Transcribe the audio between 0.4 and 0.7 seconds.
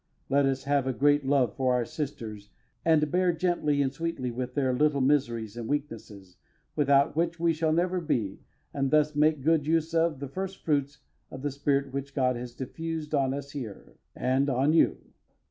us